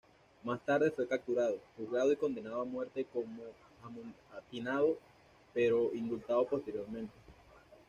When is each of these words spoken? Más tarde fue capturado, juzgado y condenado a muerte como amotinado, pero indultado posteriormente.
Más 0.43 0.59
tarde 0.65 0.89
fue 0.89 1.07
capturado, 1.07 1.59
juzgado 1.77 2.11
y 2.11 2.15
condenado 2.15 2.61
a 2.61 2.65
muerte 2.65 3.05
como 3.13 3.43
amotinado, 3.83 4.97
pero 5.53 5.93
indultado 5.93 6.43
posteriormente. 6.47 7.13